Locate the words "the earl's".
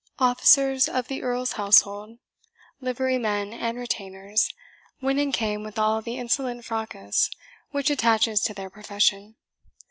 1.09-1.51